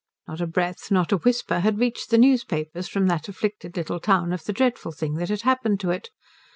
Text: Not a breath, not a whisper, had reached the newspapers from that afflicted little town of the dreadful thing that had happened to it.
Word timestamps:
Not 0.27 0.41
a 0.41 0.47
breath, 0.47 0.89
not 0.89 1.11
a 1.11 1.17
whisper, 1.17 1.59
had 1.59 1.77
reached 1.77 2.09
the 2.09 2.17
newspapers 2.17 2.87
from 2.87 3.05
that 3.05 3.29
afflicted 3.29 3.77
little 3.77 3.99
town 3.99 4.33
of 4.33 4.43
the 4.45 4.51
dreadful 4.51 4.91
thing 4.91 5.13
that 5.17 5.29
had 5.29 5.41
happened 5.43 5.79
to 5.81 5.91
it. 5.91 6.09